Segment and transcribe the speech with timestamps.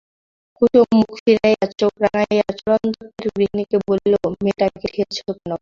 [0.57, 5.49] কুসুম মুখ ফিরাইয়া চোখ রাঙাইয়া চরণ দত্তের গৃহিণীকে বলিল, মেয়েটাকে ঠেলছ কেন গা?